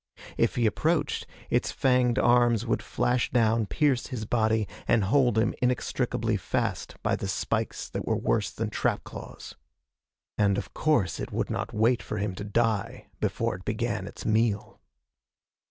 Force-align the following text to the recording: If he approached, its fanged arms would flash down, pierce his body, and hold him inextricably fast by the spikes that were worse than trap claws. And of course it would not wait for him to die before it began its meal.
If 0.35 0.55
he 0.55 0.65
approached, 0.65 1.27
its 1.51 1.71
fanged 1.71 2.17
arms 2.17 2.65
would 2.65 2.81
flash 2.81 3.29
down, 3.29 3.67
pierce 3.67 4.07
his 4.07 4.25
body, 4.25 4.67
and 4.87 5.03
hold 5.03 5.37
him 5.37 5.53
inextricably 5.61 6.37
fast 6.37 6.95
by 7.03 7.15
the 7.15 7.27
spikes 7.27 7.87
that 7.87 8.07
were 8.07 8.17
worse 8.17 8.49
than 8.49 8.71
trap 8.71 9.03
claws. 9.03 9.53
And 10.39 10.57
of 10.57 10.73
course 10.73 11.19
it 11.19 11.31
would 11.31 11.51
not 11.51 11.71
wait 11.71 12.01
for 12.01 12.17
him 12.17 12.33
to 12.33 12.43
die 12.43 13.09
before 13.19 13.53
it 13.57 13.63
began 13.63 14.07
its 14.07 14.25
meal. 14.25 14.79